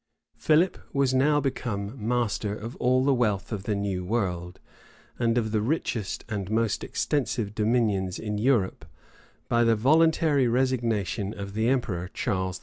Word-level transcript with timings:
Philip 0.35 0.79
was 0.93 1.13
now 1.13 1.39
become 1.39 1.95
master 1.95 2.55
of 2.55 2.75
all 2.77 3.03
the 3.05 3.13
wealth 3.13 3.51
of 3.51 3.65
the 3.65 3.75
new 3.75 4.03
world, 4.03 4.59
and 5.19 5.37
of 5.37 5.51
the 5.51 5.61
richest 5.61 6.25
and 6.27 6.49
most 6.49 6.83
extensive 6.83 7.53
dominions 7.53 8.17
in 8.17 8.39
Europe, 8.39 8.85
by 9.47 9.63
the 9.63 9.75
voluntary 9.75 10.47
resignation 10.47 11.35
of 11.39 11.53
the 11.53 11.67
emperor 11.69 12.09
Charles 12.15 12.57
V. 12.57 12.59